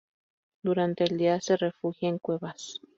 [0.63, 2.81] Durante el día se refugia en cuevas.